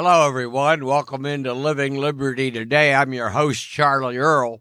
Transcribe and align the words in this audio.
Hello, 0.00 0.28
everyone. 0.28 0.84
Welcome 0.84 1.26
into 1.26 1.52
Living 1.52 1.96
Liberty 1.96 2.52
today. 2.52 2.94
I'm 2.94 3.12
your 3.12 3.30
host, 3.30 3.66
Charlie 3.66 4.16
Earl. 4.16 4.60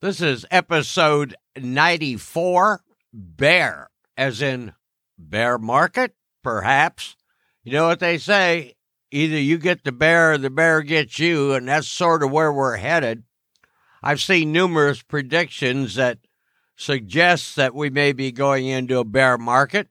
This 0.00 0.22
is 0.22 0.46
episode 0.50 1.36
94 1.60 2.80
Bear, 3.12 3.90
as 4.16 4.40
in 4.40 4.72
bear 5.18 5.58
market, 5.58 6.14
perhaps. 6.42 7.16
You 7.62 7.72
know 7.72 7.86
what 7.86 8.00
they 8.00 8.16
say 8.16 8.72
either 9.10 9.38
you 9.38 9.58
get 9.58 9.84
the 9.84 9.92
bear 9.92 10.32
or 10.32 10.38
the 10.38 10.48
bear 10.48 10.80
gets 10.80 11.18
you, 11.18 11.52
and 11.52 11.68
that's 11.68 11.86
sort 11.86 12.22
of 12.22 12.30
where 12.30 12.50
we're 12.50 12.78
headed. 12.78 13.24
I've 14.02 14.22
seen 14.22 14.52
numerous 14.52 15.02
predictions 15.02 15.96
that 15.96 16.16
suggest 16.76 17.56
that 17.56 17.74
we 17.74 17.90
may 17.90 18.14
be 18.14 18.32
going 18.32 18.64
into 18.64 19.00
a 19.00 19.04
bear 19.04 19.36
market. 19.36 19.88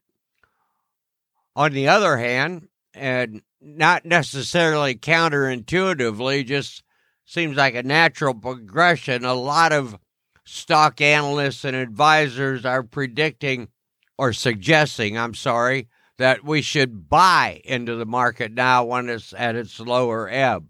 On 1.55 1.71
the 1.71 1.87
other 1.87 2.17
hand, 2.17 2.67
and 2.95 3.43
not 3.61 4.05
necessarily 4.05 4.95
counterintuitively, 4.95 6.45
just 6.45 6.83
seems 7.25 7.55
like 7.55 7.75
a 7.75 7.83
natural 7.83 8.33
progression. 8.33 9.23
A 9.23 9.33
lot 9.33 9.71
of 9.71 9.97
stock 10.43 10.99
analysts 10.99 11.63
and 11.63 11.75
advisors 11.75 12.65
are 12.65 12.83
predicting 12.83 13.69
or 14.17 14.33
suggesting, 14.33 15.17
I'm 15.17 15.33
sorry, 15.33 15.87
that 16.17 16.43
we 16.43 16.61
should 16.61 17.09
buy 17.09 17.61
into 17.63 17.95
the 17.95 18.05
market 18.05 18.51
now 18.51 18.83
when 18.85 19.09
it's 19.09 19.33
at 19.35 19.55
its 19.55 19.79
lower 19.79 20.29
ebb. 20.29 20.67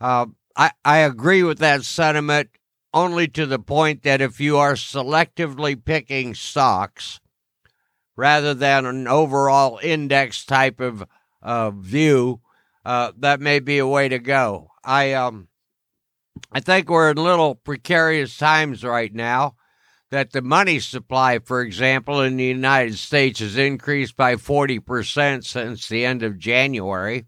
Uh, 0.00 0.26
I, 0.56 0.72
I 0.84 0.98
agree 0.98 1.42
with 1.42 1.58
that 1.60 1.84
sentiment 1.84 2.50
only 2.92 3.28
to 3.28 3.46
the 3.46 3.58
point 3.58 4.02
that 4.02 4.20
if 4.20 4.40
you 4.40 4.58
are 4.58 4.74
selectively 4.74 5.82
picking 5.82 6.34
stocks 6.34 7.20
rather 8.16 8.52
than 8.52 8.84
an 8.84 9.08
overall 9.08 9.80
index 9.82 10.44
type 10.44 10.80
of 10.80 11.06
uh, 11.42 11.70
view, 11.70 12.40
uh, 12.84 13.12
that 13.18 13.40
may 13.40 13.60
be 13.60 13.78
a 13.78 13.86
way 13.86 14.08
to 14.08 14.18
go. 14.18 14.70
I 14.84 15.12
um, 15.12 15.48
I 16.50 16.60
think 16.60 16.88
we're 16.88 17.10
in 17.10 17.16
little 17.16 17.54
precarious 17.54 18.36
times 18.36 18.84
right 18.84 19.12
now. 19.12 19.56
That 20.10 20.32
the 20.32 20.42
money 20.42 20.78
supply, 20.78 21.38
for 21.38 21.62
example, 21.62 22.20
in 22.20 22.36
the 22.36 22.44
United 22.44 22.98
States 22.98 23.40
has 23.40 23.56
increased 23.56 24.14
by 24.14 24.34
40% 24.34 25.42
since 25.42 25.88
the 25.88 26.04
end 26.04 26.22
of 26.22 26.38
January. 26.38 27.24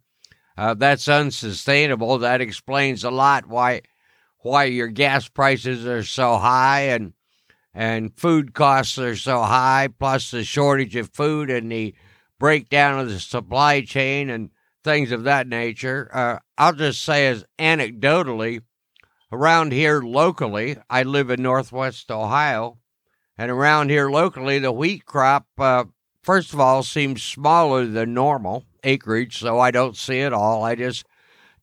Uh, 0.59 0.75
that's 0.75 1.09
unsustainable. 1.09 2.19
That 2.19 2.43
explains 2.43 3.03
a 3.03 3.11
lot 3.11 3.47
why 3.47 3.83
why 4.41 4.65
your 4.65 4.89
gas 4.89 5.29
prices 5.29 5.87
are 5.87 6.05
so 6.05 6.37
high 6.37 6.89
and 6.89 7.15
and 7.73 8.17
food 8.17 8.55
costs 8.55 8.99
are 8.99 9.17
so 9.17 9.43
high, 9.43 9.89
plus 9.99 10.31
the 10.31 10.45
shortage 10.45 10.95
of 10.95 11.11
food 11.13 11.51
and 11.51 11.73
the 11.73 11.95
breakdown 12.39 13.01
of 13.01 13.09
the 13.09 13.21
supply 13.21 13.81
chain 13.81 14.31
and 14.31 14.51
things 14.83 15.13
of 15.13 15.25
that 15.25 15.49
nature. 15.49 16.11
Uh, 16.13 16.39
I'll 16.59 16.75
just 16.75 17.03
say, 17.03 17.27
as 17.27 17.45
anecdotally, 17.59 18.63
around 19.33 19.73
here 19.73 20.01
locally, 20.01 20.77
I 20.89 21.03
live 21.03 21.31
in 21.31 21.43
Northwest 21.43 22.11
Ohio, 22.11 22.79
and 23.37 23.51
around 23.51 23.91
here 23.91 24.11
locally, 24.11 24.59
the 24.59 24.73
wheat 24.73 25.07
crop, 25.07 25.47
uh, 25.59 25.85
first 26.23 26.53
of 26.53 26.61
all, 26.61 26.83
seems 26.83 27.23
smaller 27.23 27.87
than 27.87 28.15
normal 28.15 28.65
acreage, 28.85 29.39
so 29.39 29.59
I 29.59 29.71
don't 29.71 29.97
see 29.97 30.21
it 30.21 30.33
all. 30.33 30.63
I 30.63 30.75
just 30.75 31.05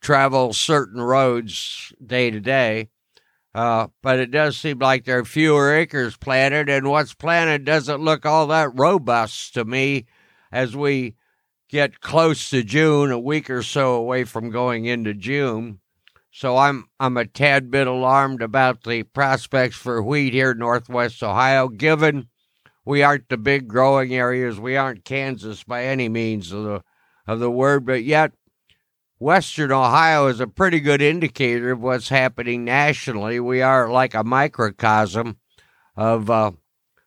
travel 0.01 0.51
certain 0.51 1.01
roads 1.01 1.93
day 2.05 2.31
to 2.31 2.39
day. 2.39 2.89
Uh, 3.53 3.87
but 4.01 4.17
it 4.17 4.31
does 4.31 4.57
seem 4.57 4.79
like 4.79 5.03
there 5.03 5.19
are 5.19 5.25
fewer 5.25 5.73
acres 5.73 6.15
planted, 6.17 6.69
and 6.69 6.89
what's 6.89 7.13
planted 7.13 7.65
doesn't 7.65 8.01
look 8.01 8.25
all 8.25 8.47
that 8.47 8.69
robust 8.73 9.53
to 9.53 9.65
me 9.65 10.05
as 10.51 10.75
we 10.75 11.15
get 11.69 12.01
close 12.01 12.49
to 12.49 12.63
June, 12.63 13.11
a 13.11 13.19
week 13.19 13.49
or 13.49 13.63
so 13.63 13.93
away 13.93 14.23
from 14.23 14.49
going 14.49 14.85
into 14.85 15.13
June. 15.13 15.79
So 16.31 16.57
I'm 16.57 16.85
I'm 16.99 17.17
a 17.17 17.25
tad 17.25 17.69
bit 17.71 17.87
alarmed 17.87 18.41
about 18.41 18.83
the 18.83 19.03
prospects 19.03 19.75
for 19.75 20.01
wheat 20.01 20.33
here 20.33 20.51
in 20.51 20.59
Northwest 20.59 21.21
Ohio, 21.23 21.67
given 21.67 22.27
we 22.85 23.03
aren't 23.03 23.29
the 23.29 23.37
big 23.37 23.67
growing 23.67 24.13
areas. 24.13 24.59
We 24.59 24.77
aren't 24.77 25.05
Kansas 25.05 25.63
by 25.63 25.85
any 25.85 26.09
means 26.09 26.51
of 26.51 26.63
the 26.63 26.83
of 27.27 27.39
the 27.39 27.51
word, 27.51 27.85
but 27.85 28.03
yet 28.03 28.31
Western 29.19 29.71
Ohio 29.71 30.27
is 30.27 30.39
a 30.39 30.47
pretty 30.47 30.79
good 30.79 31.01
indicator 31.01 31.71
of 31.71 31.81
what's 31.81 32.09
happening 32.09 32.65
nationally. 32.65 33.39
We 33.39 33.61
are 33.61 33.91
like 33.91 34.15
a 34.15 34.23
microcosm 34.23 35.37
of 35.95 36.29
uh, 36.29 36.53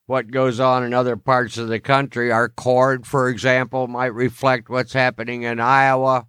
what 0.06 0.30
goes 0.30 0.60
on 0.60 0.84
in 0.84 0.92
other 0.92 1.16
parts 1.16 1.56
of 1.56 1.68
the 1.68 1.80
country. 1.80 2.30
Our 2.30 2.48
corn, 2.48 3.04
for 3.04 3.28
example, 3.28 3.86
might 3.86 4.14
reflect 4.14 4.68
what's 4.68 4.92
happening 4.92 5.42
in 5.42 5.60
Iowa. 5.60 6.26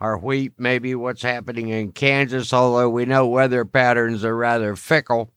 Our 0.00 0.16
wheat, 0.16 0.52
maybe 0.56 0.94
what's 0.94 1.22
happening 1.22 1.68
in 1.68 1.92
Kansas, 1.92 2.52
although 2.52 2.88
we 2.88 3.04
know 3.04 3.26
weather 3.26 3.66
patterns 3.66 4.24
are 4.24 4.36
rather 4.36 4.74
fickle 4.74 5.32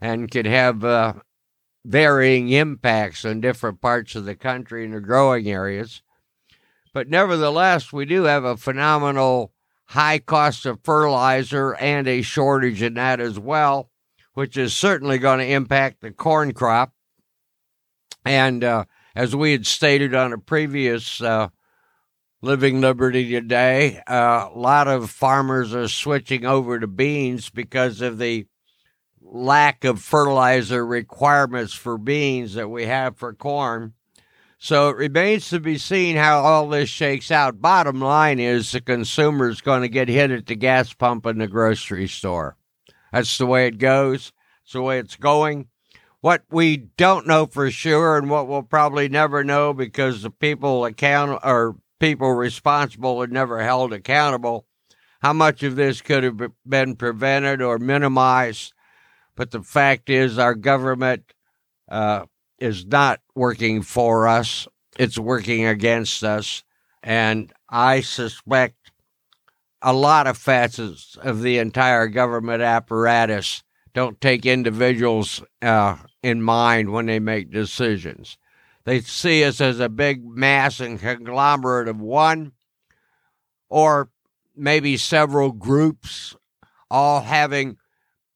and 0.00 0.30
could 0.30 0.46
have 0.46 0.84
uh, 0.84 1.14
varying 1.84 2.50
impacts 2.50 3.24
on 3.24 3.40
different 3.40 3.80
parts 3.80 4.14
of 4.14 4.24
the 4.24 4.36
country 4.36 4.84
and 4.84 4.94
the 4.94 5.00
growing 5.00 5.48
areas. 5.50 6.02
But 6.92 7.08
nevertheless, 7.08 7.92
we 7.92 8.04
do 8.04 8.24
have 8.24 8.44
a 8.44 8.56
phenomenal 8.56 9.52
high 9.86 10.18
cost 10.18 10.66
of 10.66 10.80
fertilizer 10.84 11.74
and 11.74 12.06
a 12.06 12.22
shortage 12.22 12.82
in 12.82 12.94
that 12.94 13.20
as 13.20 13.38
well, 13.38 13.90
which 14.34 14.56
is 14.56 14.74
certainly 14.74 15.18
going 15.18 15.38
to 15.40 15.46
impact 15.46 16.02
the 16.02 16.12
corn 16.12 16.52
crop. 16.52 16.92
And 18.28 18.62
uh, 18.62 18.84
as 19.16 19.34
we 19.34 19.52
had 19.52 19.66
stated 19.66 20.14
on 20.14 20.34
a 20.34 20.38
previous 20.38 21.22
uh, 21.22 21.48
Living 22.42 22.82
Liberty 22.82 23.30
today, 23.30 24.02
uh, 24.06 24.50
a 24.52 24.58
lot 24.58 24.86
of 24.86 25.08
farmers 25.08 25.74
are 25.74 25.88
switching 25.88 26.44
over 26.44 26.78
to 26.78 26.86
beans 26.86 27.48
because 27.48 28.02
of 28.02 28.18
the 28.18 28.44
lack 29.22 29.84
of 29.84 30.02
fertilizer 30.02 30.84
requirements 30.84 31.72
for 31.72 31.96
beans 31.96 32.52
that 32.52 32.68
we 32.68 32.84
have 32.84 33.16
for 33.16 33.32
corn. 33.32 33.94
So 34.58 34.90
it 34.90 34.96
remains 34.96 35.48
to 35.48 35.58
be 35.58 35.78
seen 35.78 36.16
how 36.16 36.40
all 36.40 36.68
this 36.68 36.90
shakes 36.90 37.30
out. 37.30 37.62
Bottom 37.62 37.98
line 37.98 38.38
is 38.40 38.72
the 38.72 38.82
consumer 38.82 39.48
is 39.48 39.62
going 39.62 39.80
to 39.80 39.88
get 39.88 40.08
hit 40.08 40.30
at 40.30 40.44
the 40.44 40.54
gas 40.54 40.92
pump 40.92 41.24
in 41.24 41.38
the 41.38 41.48
grocery 41.48 42.08
store. 42.08 42.58
That's 43.10 43.38
the 43.38 43.46
way 43.46 43.68
it 43.68 43.78
goes. 43.78 44.32
It's 44.64 44.74
the 44.74 44.82
way 44.82 44.98
it's 44.98 45.16
going. 45.16 45.68
What 46.20 46.42
we 46.50 46.76
don't 46.76 47.28
know 47.28 47.46
for 47.46 47.70
sure, 47.70 48.18
and 48.18 48.28
what 48.28 48.48
we'll 48.48 48.62
probably 48.62 49.08
never 49.08 49.44
know 49.44 49.72
because 49.72 50.22
the 50.22 50.30
people 50.30 50.84
account 50.84 51.40
or 51.44 51.76
people 52.00 52.32
responsible 52.32 53.22
are 53.22 53.28
never 53.28 53.62
held 53.62 53.92
accountable, 53.92 54.66
how 55.20 55.32
much 55.32 55.62
of 55.62 55.76
this 55.76 56.00
could 56.00 56.24
have 56.24 56.40
been 56.66 56.96
prevented 56.96 57.62
or 57.62 57.78
minimized. 57.78 58.72
But 59.36 59.52
the 59.52 59.62
fact 59.62 60.10
is, 60.10 60.38
our 60.38 60.54
government 60.54 61.32
uh, 61.88 62.24
is 62.58 62.84
not 62.84 63.20
working 63.36 63.82
for 63.82 64.26
us, 64.26 64.66
it's 64.98 65.18
working 65.18 65.66
against 65.66 66.24
us. 66.24 66.64
And 67.00 67.52
I 67.68 68.00
suspect 68.00 68.90
a 69.80 69.92
lot 69.92 70.26
of 70.26 70.36
facets 70.36 71.16
of 71.22 71.42
the 71.42 71.58
entire 71.58 72.08
government 72.08 72.62
apparatus 72.62 73.62
don't 73.94 74.20
take 74.20 74.44
individuals 74.46 75.42
uh, 75.62 75.96
in 76.22 76.42
mind 76.42 76.92
when 76.92 77.06
they 77.06 77.20
make 77.20 77.50
decisions. 77.50 78.38
They 78.84 79.00
see 79.00 79.44
us 79.44 79.60
as 79.60 79.80
a 79.80 79.88
big 79.88 80.24
mass 80.24 80.80
and 80.80 80.98
conglomerate 80.98 81.88
of 81.88 82.00
one 82.00 82.52
or 83.68 84.10
maybe 84.56 84.96
several 84.96 85.52
groups 85.52 86.34
all 86.90 87.20
having 87.20 87.76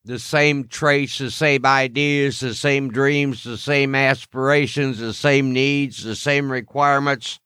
the 0.04 0.18
same 0.18 0.66
traits, 0.66 1.18
the 1.18 1.30
same 1.30 1.64
ideas, 1.64 2.40
the 2.40 2.54
same 2.54 2.90
dreams, 2.90 3.44
the 3.44 3.56
same 3.56 3.94
aspirations, 3.94 4.98
the 4.98 5.14
same 5.14 5.52
needs, 5.52 6.02
the 6.02 6.16
same 6.16 6.50
requirements, 6.50 7.38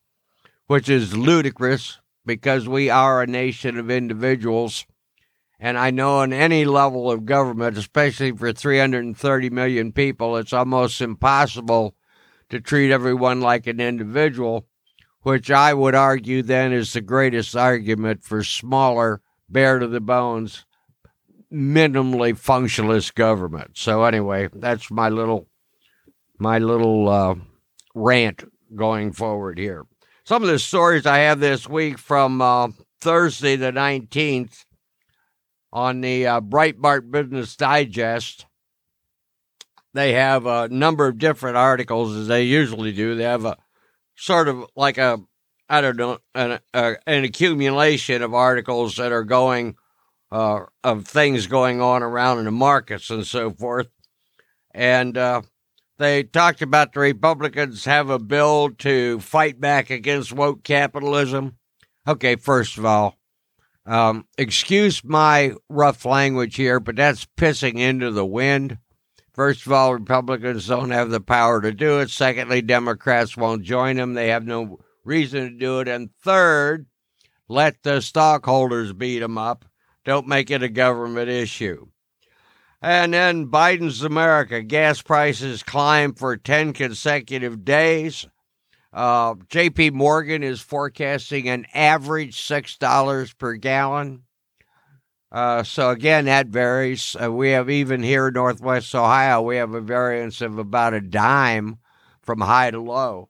which 0.66 0.88
is 0.88 1.16
ludicrous 1.16 2.00
because 2.24 2.68
we 2.68 2.90
are 2.90 3.22
a 3.22 3.26
nation 3.26 3.78
of 3.78 3.90
individuals. 3.90 4.86
And 5.58 5.78
I 5.78 5.90
know 5.90 6.20
in 6.22 6.32
any 6.32 6.64
level 6.64 7.10
of 7.10 7.24
government, 7.24 7.78
especially 7.78 8.32
for 8.32 8.52
330 8.52 9.50
million 9.50 9.92
people, 9.92 10.36
it's 10.36 10.52
almost 10.52 11.00
impossible 11.00 11.94
to 12.50 12.60
treat 12.60 12.92
everyone 12.92 13.40
like 13.40 13.66
an 13.66 13.80
individual, 13.80 14.66
which 15.22 15.50
I 15.50 15.72
would 15.72 15.94
argue 15.94 16.42
then 16.42 16.72
is 16.72 16.92
the 16.92 17.00
greatest 17.00 17.56
argument 17.56 18.22
for 18.22 18.44
smaller, 18.44 19.22
bare 19.48 19.78
to 19.78 19.86
the 19.86 20.00
bones 20.00 20.66
minimally 21.52 22.32
functionalist 22.34 23.14
government. 23.14 23.72
So 23.74 24.04
anyway, 24.04 24.48
that's 24.52 24.90
my 24.90 25.08
little 25.08 25.48
my 26.38 26.58
little 26.58 27.08
uh, 27.08 27.34
rant 27.94 28.44
going 28.74 29.12
forward 29.12 29.58
here. 29.58 29.86
Some 30.24 30.42
of 30.42 30.48
the 30.48 30.58
stories 30.58 31.06
I 31.06 31.18
have 31.18 31.40
this 31.40 31.68
week 31.68 31.98
from 31.98 32.42
uh, 32.42 32.68
Thursday 33.00 33.56
the 33.56 33.72
nineteenth 33.72 34.65
on 35.72 36.00
the 36.00 36.26
uh, 36.26 36.40
Breitbart 36.40 37.10
Business 37.10 37.56
Digest. 37.56 38.46
They 39.94 40.12
have 40.12 40.46
a 40.46 40.68
number 40.68 41.06
of 41.06 41.18
different 41.18 41.56
articles 41.56 42.14
as 42.14 42.28
they 42.28 42.42
usually 42.42 42.92
do. 42.92 43.14
They 43.14 43.24
have 43.24 43.44
a 43.44 43.56
sort 44.14 44.48
of 44.48 44.66
like 44.76 44.98
a 44.98 45.20
I 45.68 45.80
don't 45.80 45.96
know, 45.96 46.18
an, 46.34 46.60
uh, 46.72 46.94
an 47.06 47.24
accumulation 47.24 48.22
of 48.22 48.34
articles 48.34 48.96
that 48.96 49.10
are 49.10 49.24
going, 49.24 49.76
uh, 50.30 50.60
of 50.84 51.06
things 51.06 51.46
going 51.48 51.80
on 51.80 52.02
around 52.02 52.38
in 52.38 52.44
the 52.44 52.52
markets 52.52 53.10
and 53.10 53.26
so 53.26 53.50
forth. 53.50 53.88
And 54.72 55.18
uh, 55.18 55.42
they 55.98 56.22
talked 56.22 56.62
about 56.62 56.92
the 56.92 57.00
Republicans 57.00 57.84
have 57.84 58.10
a 58.10 58.18
bill 58.18 58.70
to 58.78 59.18
fight 59.20 59.60
back 59.60 59.90
against 59.90 60.32
woke 60.32 60.62
capitalism. 60.62 61.56
Okay, 62.06 62.36
first 62.36 62.78
of 62.78 62.84
all, 62.84 63.18
um, 63.86 64.26
excuse 64.36 65.04
my 65.04 65.54
rough 65.68 66.04
language 66.04 66.56
here, 66.56 66.80
but 66.80 66.96
that's 66.96 67.26
pissing 67.36 67.78
into 67.78 68.10
the 68.10 68.26
wind. 68.26 68.78
First 69.32 69.66
of 69.66 69.72
all, 69.72 69.92
Republicans 69.92 70.66
don't 70.66 70.90
have 70.90 71.10
the 71.10 71.20
power 71.20 71.60
to 71.60 71.72
do 71.72 72.00
it. 72.00 72.10
Secondly, 72.10 72.62
Democrats 72.62 73.36
won't 73.36 73.62
join 73.62 73.96
them. 73.96 74.14
They 74.14 74.28
have 74.28 74.46
no 74.46 74.80
reason 75.04 75.44
to 75.44 75.58
do 75.58 75.80
it. 75.80 75.88
And 75.88 76.10
third, 76.22 76.86
let 77.48 77.82
the 77.82 78.00
stockholders 78.00 78.92
beat 78.92 79.20
them 79.20 79.38
up. 79.38 79.64
Don't 80.04 80.26
make 80.26 80.50
it 80.50 80.62
a 80.62 80.68
government 80.68 81.28
issue. 81.28 81.88
And 82.82 83.14
then 83.14 83.46
Biden's 83.46 84.02
America. 84.02 84.62
Gas 84.62 85.02
prices 85.02 85.62
climb 85.62 86.14
for 86.14 86.36
10 86.36 86.72
consecutive 86.72 87.64
days. 87.64 88.26
Uh, 88.96 89.34
JP 89.34 89.92
Morgan 89.92 90.42
is 90.42 90.62
forecasting 90.62 91.50
an 91.50 91.66
average 91.74 92.38
$6 92.38 93.36
per 93.36 93.56
gallon. 93.56 94.22
Uh, 95.30 95.62
so 95.62 95.90
again, 95.90 96.24
that 96.24 96.46
varies. 96.46 97.14
Uh, 97.22 97.30
we 97.30 97.50
have 97.50 97.68
even 97.68 98.02
here 98.02 98.28
in 98.28 98.34
Northwest 98.34 98.94
Ohio, 98.94 99.42
we 99.42 99.56
have 99.56 99.74
a 99.74 99.82
variance 99.82 100.40
of 100.40 100.56
about 100.58 100.94
a 100.94 101.02
dime 101.02 101.76
from 102.22 102.40
high 102.40 102.70
to 102.70 102.80
low. 102.80 103.28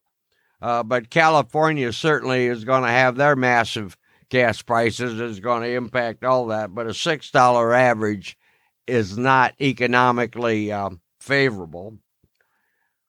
Uh, 0.62 0.84
but 0.84 1.10
California 1.10 1.92
certainly 1.92 2.46
is 2.46 2.64
going 2.64 2.84
to 2.84 2.88
have 2.88 3.16
their 3.16 3.34
massive 3.34 3.96
gas 4.28 4.62
prices 4.62 5.18
is 5.18 5.40
going 5.40 5.62
to 5.62 5.74
impact 5.74 6.24
all 6.24 6.46
that. 6.46 6.72
But 6.76 6.86
a 6.86 6.94
six 6.94 7.32
dollar 7.32 7.74
average 7.74 8.38
is 8.86 9.18
not 9.18 9.60
economically 9.60 10.70
um, 10.70 11.00
favorable. 11.18 11.98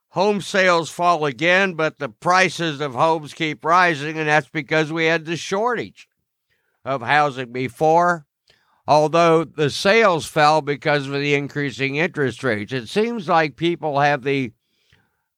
Home 0.10 0.42
sales 0.42 0.90
fall 0.90 1.26
again, 1.26 1.74
but 1.74 2.00
the 2.00 2.10
prices 2.10 2.82
of 2.82 2.94
homes 2.94 3.34
keep 3.34 3.64
rising, 3.64 4.18
and 4.18 4.28
that's 4.28 4.50
because 4.50 4.92
we 4.92 5.06
had 5.06 5.26
the 5.26 5.38
shortage 5.38 6.08
of 6.86 7.02
housing 7.02 7.52
before 7.52 8.28
although 8.88 9.44
the 9.44 9.70
sales 9.70 10.26
fell 10.26 10.62
because 10.62 11.08
of 11.08 11.14
the 11.14 11.36
increasing 11.36 11.98
interest 11.98 12.44
rates. 12.44 12.72
It 12.72 12.88
seems 12.88 13.28
like 13.28 13.58
people 13.58 14.00
have 14.00 14.24
the 14.24 14.54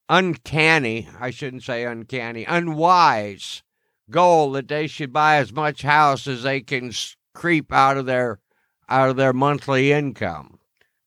uncanny, 0.08 1.08
I 1.18 1.30
shouldn't 1.30 1.64
say 1.64 1.84
uncanny, 1.84 2.44
unwise 2.44 3.62
goal 4.10 4.52
that 4.52 4.68
they 4.68 4.86
should 4.86 5.12
buy 5.12 5.36
as 5.36 5.52
much 5.52 5.82
house 5.82 6.26
as 6.26 6.42
they 6.42 6.60
can 6.60 6.92
creep 7.32 7.72
out 7.72 7.96
of 7.96 8.06
their 8.06 8.40
out 8.88 9.08
of 9.08 9.16
their 9.16 9.32
monthly 9.32 9.92
income. 9.92 10.58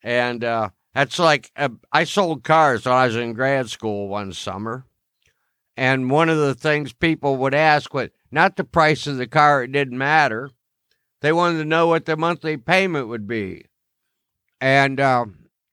And 0.01 0.41
uh, 0.43 0.69
that's 0.93 1.19
like 1.19 1.51
uh, 1.55 1.69
I 1.91 2.03
sold 2.03 2.43
cars 2.43 2.85
when 2.85 2.93
I 2.93 3.05
was 3.05 3.15
in 3.15 3.33
grad 3.33 3.69
school 3.69 4.07
one 4.07 4.33
summer. 4.33 4.85
And 5.75 6.11
one 6.11 6.29
of 6.29 6.37
the 6.37 6.53
things 6.53 6.93
people 6.93 7.37
would 7.37 7.55
ask 7.55 7.93
was 7.93 8.09
not 8.31 8.57
the 8.57 8.63
price 8.63 9.07
of 9.07 9.17
the 9.17 9.27
car, 9.27 9.63
it 9.63 9.71
didn't 9.71 9.97
matter 9.97 10.51
they 11.23 11.31
wanted 11.31 11.59
to 11.59 11.65
know 11.65 11.87
what 11.87 12.05
their 12.05 12.17
monthly 12.17 12.57
payment 12.57 13.07
would 13.07 13.25
be. 13.25 13.65
And 14.59 14.99
uh, 14.99 15.25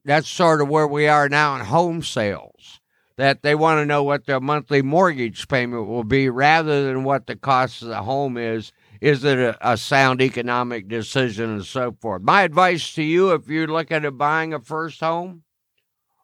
that's 0.04 0.28
sort 0.28 0.62
of 0.62 0.68
where 0.68 0.86
we 0.86 1.08
are 1.08 1.28
now 1.28 1.56
in 1.56 1.62
home 1.62 2.02
sales. 2.02 2.80
That 3.16 3.42
they 3.42 3.56
want 3.56 3.80
to 3.80 3.84
know 3.84 4.04
what 4.04 4.26
their 4.26 4.40
monthly 4.40 4.80
mortgage 4.80 5.48
payment 5.48 5.88
will 5.88 6.04
be 6.04 6.30
rather 6.30 6.84
than 6.86 7.02
what 7.02 7.26
the 7.26 7.34
cost 7.34 7.82
of 7.82 7.88
the 7.88 8.02
home 8.02 8.38
is. 8.38 8.72
Is 9.00 9.24
it 9.24 9.38
a, 9.38 9.72
a 9.72 9.76
sound 9.76 10.20
economic 10.20 10.88
decision 10.88 11.50
and 11.50 11.64
so 11.64 11.96
forth? 12.00 12.22
My 12.22 12.42
advice 12.42 12.92
to 12.94 13.02
you 13.02 13.32
if 13.32 13.48
you're 13.48 13.66
looking 13.66 14.04
at 14.04 14.18
buying 14.18 14.52
a 14.52 14.60
first 14.60 15.00
home 15.00 15.42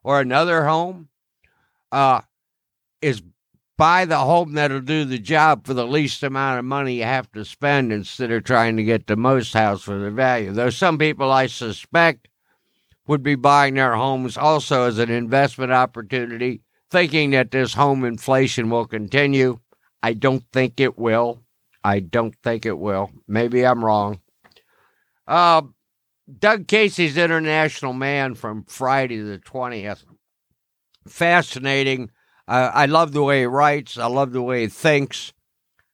or 0.02 0.20
another 0.20 0.67
home 0.67 1.08
uh, 1.90 2.20
is 3.00 3.23
buy 3.78 4.05
the 4.05 4.19
home 4.19 4.52
that'll 4.55 4.81
do 4.81 5.05
the 5.05 5.19
job 5.19 5.67
for 5.67 5.75
the 5.75 5.87
least 5.87 6.23
amount 6.23 6.58
of 6.58 6.64
money 6.64 6.94
you 6.94 7.05
have 7.05 7.31
to 7.32 7.44
spend 7.44 7.93
instead 7.93 8.31
of 8.31 8.44
trying 8.44 8.76
to 8.76 8.84
get 8.84 9.06
the 9.06 9.17
most 9.17 9.52
house 9.52 9.82
for 9.82 9.99
the 9.99 10.11
value. 10.11 10.52
Though 10.52 10.70
some 10.70 10.99
people 10.99 11.31
I 11.31 11.46
suspect 11.46 12.28
would 13.06 13.23
be 13.23 13.34
buying 13.34 13.75
their 13.75 13.94
homes 13.94 14.37
also 14.37 14.87
as 14.87 14.99
an 14.99 15.11
investment 15.11 15.73
opportunity, 15.73 16.62
thinking 16.90 17.31
that 17.31 17.50
this 17.50 17.75
home 17.75 18.05
inflation 18.05 18.69
will 18.69 18.87
continue. 18.87 19.61
I 20.02 20.12
don't 20.12 20.44
think 20.52 20.81
it 20.81 20.99
will. 20.99 21.43
I 21.87 22.00
don't 22.00 22.35
think 22.43 22.67
it 22.67 22.79
will. 22.79 23.11
Maybe 23.29 23.65
I'm 23.65 23.85
wrong. 23.85 24.21
Uh, 25.27 25.62
Doug 26.38 26.67
Casey's 26.67 27.17
International 27.17 27.93
Man 27.93 28.35
from 28.35 28.65
Friday 28.65 29.21
the 29.21 29.38
20th. 29.38 30.05
Fascinating 31.06 32.11
uh, 32.49 32.71
I 32.73 32.87
love 32.87 33.12
the 33.12 33.23
way 33.23 33.41
he 33.41 33.47
writes. 33.47 33.99
I 33.99 34.06
love 34.06 34.33
the 34.33 34.43
way 34.43 34.62
he 34.62 34.67
thinks. 34.69 35.33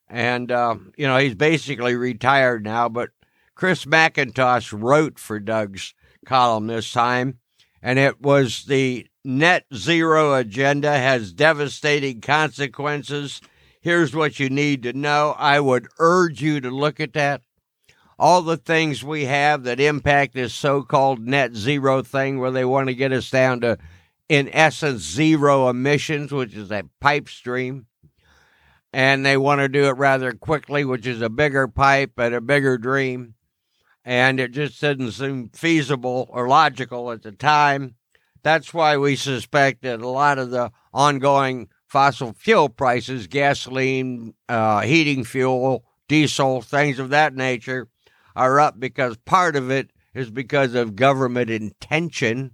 And, 0.09 0.53
uh, 0.53 0.77
you 0.97 1.06
know, 1.06 1.17
he's 1.17 1.35
basically 1.35 1.94
retired 1.94 2.65
now, 2.65 2.89
but 2.89 3.11
Chris 3.55 3.87
MacIntosh 3.87 4.79
wrote 4.79 5.19
for 5.19 5.41
Doug's 5.41 5.94
column 6.27 6.67
this 6.67 6.93
time, 6.93 7.39
and 7.81 7.99
it 7.99 8.21
was 8.21 8.65
the 8.65 9.06
net 9.25 9.65
zero 9.75 10.35
agenda 10.35 10.93
has 10.93 11.33
devastating 11.33 12.21
consequences. 12.21 13.41
Here's 13.82 14.14
what 14.14 14.38
you 14.38 14.49
need 14.49 14.84
to 14.84 14.93
know. 14.93 15.34
I 15.37 15.58
would 15.58 15.88
urge 15.99 16.40
you 16.40 16.61
to 16.61 16.70
look 16.70 17.00
at 17.00 17.14
that. 17.14 17.43
All 18.17 18.40
the 18.40 18.56
things 18.56 19.02
we 19.02 19.25
have 19.25 19.64
that 19.64 19.81
impact 19.81 20.34
this 20.34 20.55
so 20.55 20.82
called 20.82 21.19
net 21.19 21.56
zero 21.56 22.00
thing, 22.05 22.38
where 22.38 22.52
they 22.52 22.64
want 22.64 22.87
to 22.87 22.94
get 22.94 23.12
us 23.12 23.29
down 23.29 23.61
to 23.62 23.79
in 24.29 24.49
essence, 24.52 25.02
zero 25.02 25.69
emissions, 25.69 26.31
which 26.31 26.55
is 26.55 26.70
a 26.70 26.84
pipe 27.00 27.29
stream. 27.29 27.87
And 28.93 29.26
they 29.26 29.37
want 29.37 29.58
to 29.61 29.69
do 29.69 29.87
it 29.87 29.96
rather 29.96 30.32
quickly, 30.32 30.84
which 30.84 31.06
is 31.06 31.20
a 31.20 31.29
bigger 31.29 31.67
pipe 31.67 32.12
and 32.19 32.34
a 32.34 32.40
bigger 32.40 32.79
dream. 32.79 33.34
And 34.05 34.38
it 34.38 34.52
just 34.52 34.81
didn't 34.81 35.12
seem 35.12 35.49
feasible 35.49 36.29
or 36.31 36.46
logical 36.46 37.10
at 37.10 37.22
the 37.22 37.32
time. 37.32 37.96
That's 38.44 38.72
why 38.72 38.96
we 38.96 39.17
suspect 39.17 39.82
that 39.82 40.01
a 40.01 40.08
lot 40.08 40.39
of 40.39 40.51
the 40.51 40.70
ongoing 40.94 41.69
fossil 41.93 42.32
fuel 42.32 42.70
prices, 42.70 43.27
gasoline, 43.27 44.32
uh, 44.49 44.81
heating 44.81 45.25
fuel, 45.25 45.84
diesel, 46.08 46.63
things 46.63 46.99
of 46.99 47.11
that 47.11 47.34
nature, 47.34 47.87
are 48.34 48.58
up 48.58 48.81
because 48.81 49.19
part 49.19 49.56
of 49.56 49.70
it 49.70 49.91
is 50.15 50.31
because 50.31 50.75
of 50.75 50.96
government 50.96 51.51
intention 51.51 52.53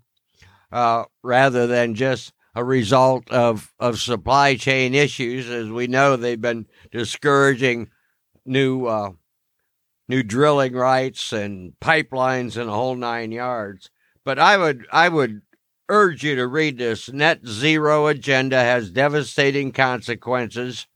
uh, 0.73 1.05
rather 1.23 1.69
than 1.69 1.95
just 1.95 2.33
a 2.57 2.65
result 2.65 3.31
of, 3.31 3.73
of 3.79 4.01
supply 4.01 4.57
chain 4.57 4.93
issues. 4.93 5.49
As 5.49 5.71
we 5.71 5.87
know, 5.87 6.17
they've 6.17 6.41
been 6.41 6.67
discouraging 6.91 7.91
new 8.45 8.87
uh, 8.87 9.11
new 10.09 10.25
drilling 10.25 10.73
rights 10.73 11.33
and 11.33 11.75
pipelines 11.81 12.57
and 12.57 12.69
a 12.69 12.73
whole 12.73 12.97
nine 12.97 13.31
yards. 13.31 13.89
But 14.25 14.41
I 14.41 14.57
would 14.57 14.85
I 14.91 15.09
would 15.09 15.43
urge 15.89 16.23
you 16.23 16.37
to 16.37 16.47
read 16.47 16.79
this. 16.79 17.13
Net 17.13 17.47
zero 17.47 18.07
agenda 18.07 18.61
has 18.61 18.91
devastating 18.91 19.73
consequences. 19.73 20.87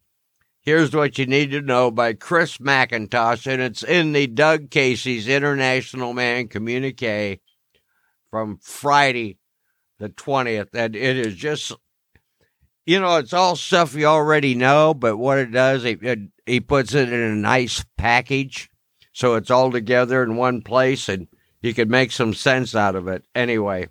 Here's 0.61 0.95
what 0.95 1.19
you 1.19 1.27
need 1.27 1.51
to 1.51 1.61
know 1.61 1.91
by 1.91 2.13
Chris 2.13 2.59
MacIntosh, 2.59 3.53
and 3.53 3.61
it's 3.61 3.83
in 3.83 4.13
the 4.13 4.29
Doug 4.29 4.71
Casey's 4.71 5.29
International 5.29 6.13
Man 6.13 6.47
communique 6.47 7.41
from 8.31 8.59
Friday, 8.63 9.39
the 9.99 10.09
20th. 10.09 10.69
And 10.73 10.95
it 10.95 11.17
is 11.17 11.35
just, 11.35 11.73
you 12.87 13.01
know, 13.01 13.17
it's 13.17 13.33
all 13.33 13.57
stuff 13.57 13.95
you 13.95 14.07
already 14.07 14.55
know, 14.55 14.95
but 14.95 15.17
what 15.17 15.39
it 15.39 15.51
does, 15.51 15.85
it, 15.85 15.99
he 16.47 16.61
puts 16.61 16.95
it 16.95 17.13
in 17.13 17.21
a 17.21 17.35
nice 17.35 17.85
package. 17.99 18.71
So 19.13 19.35
it's 19.35 19.51
all 19.51 19.71
together 19.71 20.23
in 20.23 20.37
one 20.37 20.63
place 20.63 21.09
and 21.09 21.29
you 21.61 21.75
can 21.75 21.89
make 21.89 22.13
some 22.13 22.35
sense 22.35 22.75
out 22.75 22.97
of 22.97 23.09
it. 23.09 23.25
Anyway, 23.35 23.89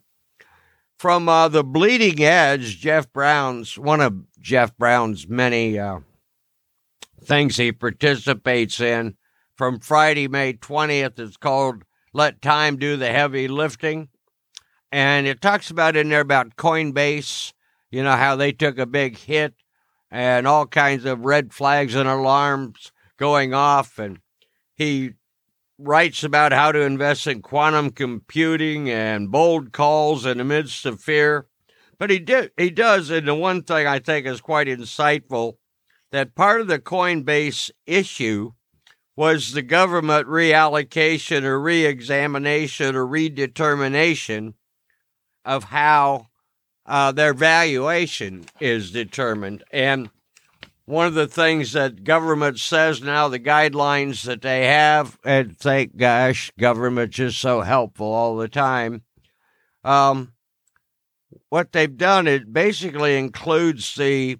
from 1.01 1.27
uh, 1.27 1.47
the 1.47 1.63
Bleeding 1.63 2.23
Edge, 2.23 2.79
Jeff 2.79 3.11
Brown's 3.11 3.75
one 3.75 4.01
of 4.01 4.13
Jeff 4.39 4.77
Brown's 4.77 5.27
many 5.27 5.79
uh, 5.79 6.01
things 7.19 7.57
he 7.57 7.71
participates 7.71 8.79
in 8.79 9.17
from 9.55 9.79
Friday, 9.79 10.27
May 10.27 10.53
20th. 10.53 11.17
It's 11.17 11.37
called 11.37 11.85
Let 12.13 12.39
Time 12.39 12.77
Do 12.77 12.97
the 12.97 13.09
Heavy 13.09 13.47
Lifting 13.47 14.09
and 14.91 15.25
it 15.25 15.41
talks 15.41 15.71
about 15.71 15.95
in 15.95 16.09
there 16.09 16.21
about 16.21 16.55
Coinbase, 16.55 17.53
you 17.89 18.03
know, 18.03 18.15
how 18.15 18.35
they 18.35 18.51
took 18.51 18.77
a 18.77 18.85
big 18.85 19.17
hit 19.17 19.55
and 20.11 20.45
all 20.45 20.67
kinds 20.67 21.05
of 21.05 21.25
red 21.25 21.51
flags 21.51 21.95
and 21.95 22.07
alarms 22.07 22.91
going 23.17 23.55
off. 23.55 23.97
And 23.97 24.19
he 24.75 25.13
writes 25.83 26.23
about 26.23 26.53
how 26.53 26.71
to 26.71 26.81
invest 26.81 27.27
in 27.27 27.41
quantum 27.41 27.91
computing 27.91 28.89
and 28.89 29.31
bold 29.31 29.71
calls 29.71 30.25
in 30.25 30.37
the 30.37 30.43
midst 30.43 30.85
of 30.85 31.01
fear. 31.01 31.47
But 31.97 32.09
he 32.09 32.19
did 32.19 32.51
he 32.57 32.69
does, 32.69 33.09
and 33.09 33.27
the 33.27 33.35
one 33.35 33.63
thing 33.63 33.85
I 33.85 33.99
think 33.99 34.25
is 34.25 34.41
quite 34.41 34.67
insightful 34.67 35.57
that 36.11 36.35
part 36.35 36.61
of 36.61 36.67
the 36.67 36.79
Coinbase 36.79 37.71
issue 37.85 38.51
was 39.15 39.51
the 39.51 39.61
government 39.61 40.27
reallocation 40.27 41.43
or 41.43 41.59
reexamination 41.59 42.95
or 42.95 43.05
redetermination 43.05 44.53
of 45.45 45.65
how 45.65 46.27
uh, 46.85 47.11
their 47.11 47.33
valuation 47.33 48.45
is 48.59 48.91
determined. 48.91 49.63
And 49.71 50.09
one 50.85 51.07
of 51.07 51.13
the 51.13 51.27
things 51.27 51.73
that 51.73 52.03
government 52.03 52.59
says 52.59 53.01
now, 53.01 53.27
the 53.27 53.39
guidelines 53.39 54.23
that 54.23 54.41
they 54.41 54.65
have, 54.67 55.17
and 55.23 55.57
thank 55.57 55.95
gosh, 55.95 56.51
government's 56.59 57.15
just 57.15 57.39
so 57.39 57.61
helpful 57.61 58.07
all 58.07 58.35
the 58.35 58.49
time. 58.49 59.03
Um, 59.83 60.33
what 61.49 61.71
they've 61.71 61.97
done, 61.97 62.27
it 62.27 62.51
basically 62.51 63.17
includes 63.17 63.95
the 63.95 64.37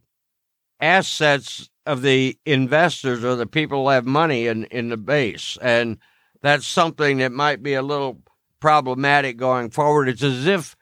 assets 0.80 1.70
of 1.86 2.02
the 2.02 2.38
investors 2.46 3.24
or 3.24 3.36
the 3.36 3.46
people 3.46 3.84
who 3.84 3.90
have 3.90 4.06
money 4.06 4.48
in, 4.48 4.66
in 4.66 4.90
the 4.90 4.98
base. 4.98 5.58
And 5.62 5.98
that's 6.42 6.68
something 6.68 7.20
that 7.20 7.32
might 7.32 7.64
be 7.64 7.74
a 7.74 7.82
little 7.82 8.22
problematic 8.60 9.38
going 9.38 9.70
forward. 9.70 10.10
It's 10.10 10.24
as 10.24 10.48
if 10.48 10.76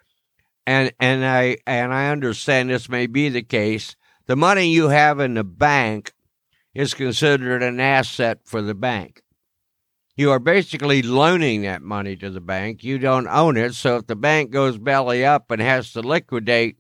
and 0.67 0.91
and 0.99 1.25
I 1.25 1.57
and 1.65 1.91
I 1.91 2.09
understand 2.09 2.69
this 2.69 2.89
may 2.89 3.07
be 3.07 3.29
the 3.29 3.41
case, 3.41 3.95
the 4.29 4.35
money 4.35 4.67
you 4.67 4.89
have 4.89 5.19
in 5.19 5.33
the 5.33 5.43
bank 5.43 6.13
is 6.75 6.93
considered 6.93 7.63
an 7.63 7.79
asset 7.79 8.37
for 8.43 8.61
the 8.61 8.75
bank. 8.75 9.23
You 10.15 10.29
are 10.29 10.37
basically 10.37 11.01
loaning 11.01 11.63
that 11.63 11.81
money 11.81 12.15
to 12.17 12.29
the 12.29 12.39
bank. 12.39 12.83
You 12.83 12.99
don't 12.99 13.27
own 13.27 13.57
it. 13.57 13.73
So 13.73 13.95
if 13.95 14.05
the 14.05 14.15
bank 14.15 14.51
goes 14.51 14.77
belly 14.77 15.25
up 15.25 15.49
and 15.49 15.59
has 15.59 15.91
to 15.93 16.01
liquidate, 16.01 16.77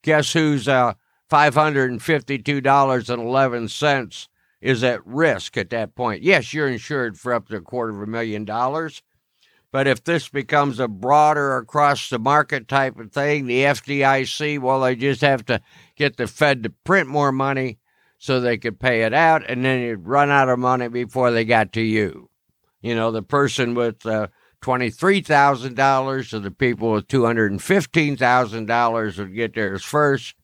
guess 0.00 0.32
who's 0.32 0.66
uh, 0.66 0.94
$552.11 1.30 4.28
is 4.62 4.82
at 4.82 5.06
risk 5.06 5.58
at 5.58 5.68
that 5.68 5.94
point. 5.94 6.22
Yes, 6.22 6.54
you're 6.54 6.68
insured 6.68 7.18
for 7.18 7.34
up 7.34 7.48
to 7.48 7.56
a 7.56 7.60
quarter 7.60 7.94
of 7.94 8.00
a 8.00 8.06
million 8.06 8.46
dollars. 8.46 9.02
But 9.72 9.86
if 9.86 10.04
this 10.04 10.28
becomes 10.28 10.78
a 10.78 10.86
broader 10.86 11.56
across 11.56 12.10
the 12.10 12.18
market 12.18 12.68
type 12.68 12.98
of 12.98 13.10
thing, 13.10 13.46
the 13.46 13.62
FDIC, 13.62 14.60
well, 14.60 14.80
they 14.80 14.94
just 14.94 15.22
have 15.22 15.46
to 15.46 15.62
get 16.02 16.16
the 16.16 16.26
Fed 16.26 16.64
to 16.64 16.70
print 16.70 17.08
more 17.08 17.30
money 17.30 17.78
so 18.18 18.40
they 18.40 18.58
could 18.58 18.80
pay 18.80 19.02
it 19.02 19.14
out, 19.14 19.48
and 19.48 19.64
then 19.64 19.80
you'd 19.80 20.04
run 20.06 20.30
out 20.30 20.48
of 20.48 20.58
money 20.58 20.88
before 20.88 21.30
they 21.30 21.44
got 21.44 21.72
to 21.72 21.80
you. 21.80 22.28
You 22.80 22.96
know, 22.96 23.12
the 23.12 23.22
person 23.22 23.74
with 23.74 24.04
uh, 24.04 24.26
$23,000 24.62 26.32
or 26.32 26.38
the 26.38 26.50
people 26.50 26.92
with 26.92 27.08
$215,000 27.08 29.18
would 29.18 29.34
get 29.34 29.54
theirs 29.54 29.84
first. 29.84 30.34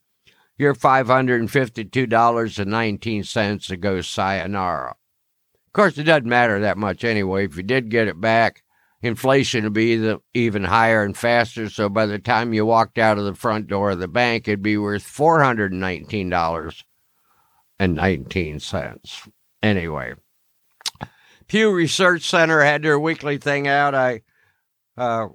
Your 0.56 0.74
$552.19 0.74 3.66
to 3.66 3.76
go 3.76 4.00
sayonara. 4.00 4.90
Of 4.90 5.72
course, 5.72 5.98
it 5.98 6.04
doesn't 6.04 6.26
matter 6.26 6.60
that 6.60 6.78
much 6.78 7.04
anyway. 7.04 7.46
If 7.46 7.56
you 7.56 7.62
did 7.62 7.90
get 7.90 8.08
it 8.08 8.20
back, 8.20 8.64
inflation 9.02 9.64
would 9.64 9.72
be 9.72 10.16
even 10.34 10.64
higher 10.64 11.02
and 11.02 11.16
faster. 11.16 11.68
So 11.70 11.88
by 11.88 12.06
the 12.06 12.18
time 12.18 12.52
you 12.52 12.66
walked 12.66 12.98
out 12.98 13.18
of 13.18 13.24
the 13.24 13.34
front 13.34 13.66
door 13.66 13.90
of 13.90 14.00
the 14.00 14.08
bank, 14.08 14.48
it'd 14.48 14.62
be 14.62 14.76
worth 14.76 15.02
four 15.02 15.42
hundred 15.42 15.72
and 15.72 15.80
nineteen 15.80 16.28
dollars 16.28 16.84
and 17.78 17.94
nineteen 17.94 18.60
cents. 18.60 19.28
Anyway, 19.62 20.14
Pew 21.46 21.72
Research 21.72 22.28
Center 22.28 22.60
had 22.62 22.82
their 22.82 22.98
weekly 22.98 23.38
thing 23.38 23.68
out. 23.68 23.94
I 23.94 24.22
uh, 24.96 25.28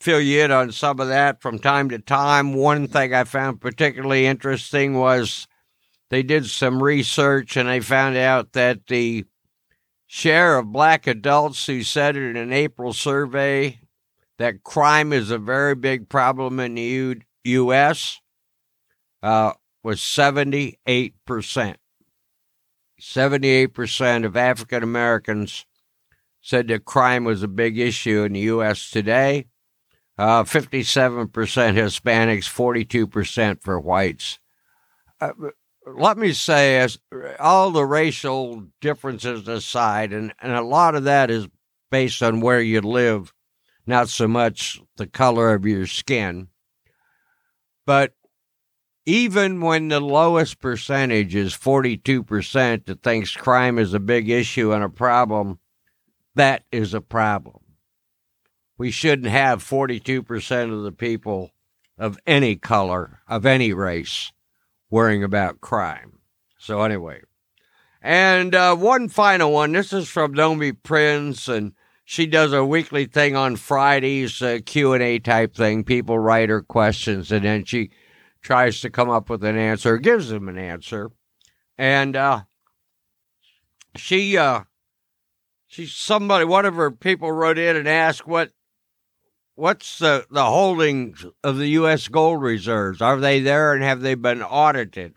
fill 0.00 0.20
you 0.20 0.42
in 0.42 0.50
on 0.50 0.72
some 0.72 1.00
of 1.00 1.08
that 1.08 1.40
from 1.40 1.58
time 1.58 1.88
to 1.90 1.98
time. 1.98 2.52
One 2.52 2.88
thing 2.88 3.14
I 3.14 3.24
found 3.24 3.60
particularly 3.60 4.26
interesting 4.26 4.94
was 4.94 5.46
they 6.10 6.22
did 6.22 6.46
some 6.46 6.82
research 6.82 7.56
and 7.56 7.68
they 7.68 7.80
found 7.80 8.16
out 8.16 8.52
that 8.52 8.86
the 8.86 9.24
share 10.14 10.58
of 10.58 10.70
black 10.70 11.08
adults 11.08 11.66
who 11.66 11.82
said 11.82 12.16
in 12.16 12.36
an 12.36 12.52
April 12.52 12.92
survey 12.92 13.80
that 14.38 14.62
crime 14.62 15.12
is 15.12 15.28
a 15.28 15.38
very 15.38 15.74
big 15.74 16.08
problem 16.08 16.60
in 16.60 16.76
the 16.76 16.82
U- 16.82 17.20
U.S. 17.42 18.20
Uh, 19.24 19.54
was 19.82 19.98
78%. 19.98 20.76
78% 23.00 24.24
of 24.24 24.36
African 24.36 24.84
Americans 24.84 25.66
said 26.40 26.68
that 26.68 26.84
crime 26.84 27.24
was 27.24 27.42
a 27.42 27.48
big 27.48 27.76
issue 27.76 28.22
in 28.22 28.34
the 28.34 28.40
U.S. 28.40 28.90
today. 28.90 29.46
Uh, 30.16 30.44
57% 30.44 31.28
Hispanics, 31.32 33.10
42% 33.10 33.62
for 33.64 33.80
whites. 33.80 34.38
Uh, 35.20 35.32
let 35.86 36.16
me 36.16 36.32
say, 36.32 36.78
as 36.78 36.98
all 37.38 37.70
the 37.70 37.84
racial 37.84 38.64
differences 38.80 39.48
aside, 39.48 40.12
and, 40.12 40.32
and 40.40 40.52
a 40.52 40.62
lot 40.62 40.94
of 40.94 41.04
that 41.04 41.30
is 41.30 41.48
based 41.90 42.22
on 42.22 42.40
where 42.40 42.60
you 42.60 42.80
live, 42.80 43.32
not 43.86 44.08
so 44.08 44.26
much 44.26 44.80
the 44.96 45.06
color 45.06 45.54
of 45.54 45.66
your 45.66 45.86
skin. 45.86 46.48
But 47.86 48.14
even 49.06 49.60
when 49.60 49.88
the 49.88 50.00
lowest 50.00 50.58
percentage 50.60 51.34
is 51.34 51.52
42% 51.52 52.86
that 52.86 53.02
thinks 53.02 53.36
crime 53.36 53.78
is 53.78 53.92
a 53.92 54.00
big 54.00 54.30
issue 54.30 54.72
and 54.72 54.82
a 54.82 54.88
problem, 54.88 55.58
that 56.34 56.64
is 56.72 56.94
a 56.94 57.00
problem. 57.00 57.60
We 58.78 58.90
shouldn't 58.90 59.28
have 59.28 59.62
42% 59.62 60.72
of 60.72 60.82
the 60.82 60.92
people 60.92 61.50
of 61.98 62.18
any 62.26 62.56
color, 62.56 63.20
of 63.28 63.46
any 63.46 63.72
race, 63.72 64.32
worrying 64.94 65.24
about 65.24 65.60
crime. 65.60 66.20
So 66.56 66.82
anyway, 66.82 67.22
and 68.00 68.54
uh, 68.54 68.76
one 68.76 69.08
final 69.08 69.50
one. 69.50 69.72
This 69.72 69.92
is 69.92 70.08
from 70.08 70.34
Nomi 70.34 70.72
Prins, 70.72 71.48
and 71.48 71.72
she 72.04 72.26
does 72.26 72.52
a 72.52 72.64
weekly 72.64 73.06
thing 73.06 73.34
on 73.34 73.56
Fridays, 73.56 74.40
uh, 74.40 74.60
Q 74.64 74.92
and 74.92 75.02
A 75.02 75.18
type 75.18 75.56
thing. 75.56 75.82
People 75.82 76.16
write 76.16 76.48
her 76.48 76.62
questions, 76.62 77.32
and 77.32 77.44
then 77.44 77.64
she 77.64 77.90
tries 78.40 78.80
to 78.82 78.88
come 78.88 79.10
up 79.10 79.28
with 79.28 79.42
an 79.42 79.56
answer, 79.56 79.98
gives 79.98 80.28
them 80.28 80.48
an 80.48 80.58
answer, 80.58 81.10
and 81.76 82.14
uh, 82.14 82.42
she 83.96 84.38
uh, 84.38 84.60
she 85.66 85.86
somebody 85.86 86.44
one 86.44 86.66
of 86.66 86.76
her 86.76 86.92
people 86.92 87.32
wrote 87.32 87.58
in 87.58 87.74
and 87.74 87.88
asked 87.88 88.28
what 88.28 88.52
what's 89.54 89.98
the, 89.98 90.26
the 90.30 90.44
holdings 90.44 91.24
of 91.42 91.56
the 91.58 91.68
U.S. 91.68 92.08
gold 92.08 92.42
reserves? 92.42 93.00
Are 93.00 93.18
they 93.18 93.40
there 93.40 93.72
and 93.72 93.82
have 93.82 94.00
they 94.00 94.14
been 94.14 94.42
audited? 94.42 95.14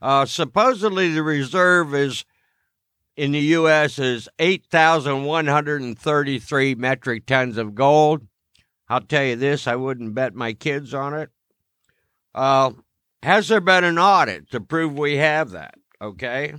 Uh, 0.00 0.24
supposedly, 0.26 1.12
the 1.12 1.22
reserve 1.22 1.94
is 1.94 2.24
in 3.16 3.32
the 3.32 3.40
U.S. 3.40 3.98
is 3.98 4.28
8,133 4.38 6.74
metric 6.74 7.24
tons 7.26 7.56
of 7.56 7.74
gold. 7.74 8.26
I'll 8.88 9.00
tell 9.00 9.24
you 9.24 9.34
this, 9.36 9.66
I 9.66 9.74
wouldn't 9.74 10.14
bet 10.14 10.34
my 10.34 10.52
kids 10.52 10.92
on 10.94 11.14
it. 11.14 11.30
Uh, 12.34 12.72
has 13.22 13.48
there 13.48 13.62
been 13.62 13.84
an 13.84 13.98
audit 13.98 14.50
to 14.50 14.60
prove 14.60 14.96
we 14.96 15.16
have 15.16 15.50
that? 15.50 15.74
Okay. 16.00 16.54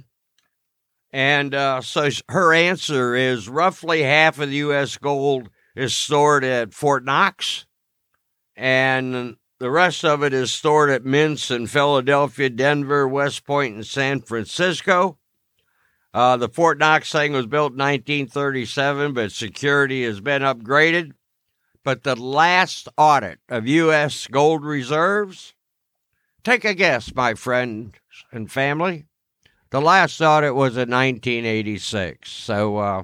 And 1.14 1.56
uh, 1.56 1.80
so 1.82 2.10
her 2.30 2.54
answer 2.54 3.16
is 3.16 3.48
roughly 3.48 4.04
half 4.04 4.40
of 4.40 4.50
the 4.50 4.58
U.S. 4.58 4.98
gold 4.98 5.50
is 5.78 5.96
stored 5.96 6.44
at 6.44 6.74
Fort 6.74 7.06
Knox, 7.06 7.68
and 8.56 9.38
the 9.60 9.70
rest 9.70 10.04
of 10.04 10.24
it 10.24 10.34
is 10.34 10.52
stored 10.52 10.90
at 10.90 11.06
mints 11.06 11.52
in 11.52 11.68
Philadelphia, 11.68 12.50
Denver, 12.50 13.08
West 13.08 13.46
Point, 13.46 13.76
and 13.76 13.86
San 13.86 14.22
Francisco. 14.22 15.20
Uh, 16.16 16.36
the 16.36 16.50
Fort 16.50 16.80
Knox 16.80 17.12
thing 17.12 17.32
was 17.34 17.46
built 17.46 17.74
in 17.74 17.78
1937, 17.78 19.14
but 19.14 19.32
security 19.32 20.04
has 20.04 20.20
been 20.20 20.42
upgraded. 20.42 21.12
But 21.84 22.04
the 22.04 22.16
last 22.16 22.90
audit 22.98 23.38
of 23.48 23.68
U.S. 23.68 24.26
gold 24.26 24.66
reserves, 24.66 25.54
take 26.44 26.66
a 26.66 26.74
guess, 26.74 27.14
my 27.14 27.36
friends 27.36 27.94
and 28.32 28.52
family. 28.52 29.06
The 29.70 29.80
last 29.80 30.20
audit 30.22 30.56
was 30.56 30.74
in 30.74 30.90
1986. 30.90 32.32
So 32.32 32.78
uh, 32.78 33.04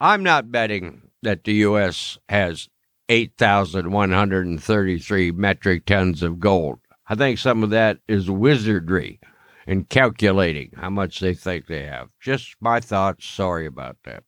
I'm 0.00 0.24
not 0.24 0.50
betting 0.50 1.11
that 1.22 1.44
the 1.44 1.54
U.S. 1.54 2.18
has 2.28 2.68
8,133 3.08 5.32
metric 5.32 5.86
tons 5.86 6.22
of 6.22 6.40
gold. 6.40 6.80
I 7.08 7.14
think 7.14 7.38
some 7.38 7.62
of 7.62 7.70
that 7.70 7.98
is 8.08 8.30
wizardry 8.30 9.20
in 9.66 9.84
calculating 9.84 10.72
how 10.76 10.90
much 10.90 11.20
they 11.20 11.34
think 11.34 11.66
they 11.66 11.84
have. 11.84 12.08
Just 12.20 12.56
my 12.60 12.80
thoughts. 12.80 13.26
Sorry 13.26 13.66
about 13.66 13.96
that. 14.04 14.24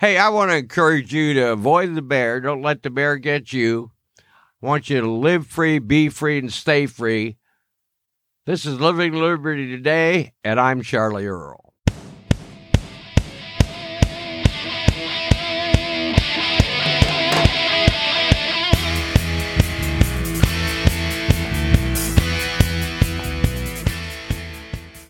Hey, 0.00 0.16
I 0.16 0.28
want 0.28 0.50
to 0.50 0.56
encourage 0.56 1.12
you 1.12 1.34
to 1.34 1.52
avoid 1.52 1.94
the 1.94 2.02
bear. 2.02 2.40
Don't 2.40 2.62
let 2.62 2.82
the 2.82 2.90
bear 2.90 3.16
get 3.16 3.52
you. 3.52 3.90
I 4.62 4.66
want 4.66 4.90
you 4.90 5.00
to 5.00 5.10
live 5.10 5.46
free, 5.46 5.78
be 5.78 6.08
free, 6.08 6.38
and 6.38 6.52
stay 6.52 6.86
free. 6.86 7.36
This 8.46 8.64
is 8.64 8.80
Living 8.80 9.12
Liberty 9.12 9.68
Today, 9.68 10.32
and 10.42 10.58
I'm 10.58 10.82
Charlie 10.82 11.26
Earl. 11.26 11.67